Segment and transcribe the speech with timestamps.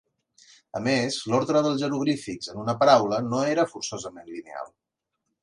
[0.77, 4.75] A més, l'ordre dels jeroglífics en una paraula no era forçosament lineal.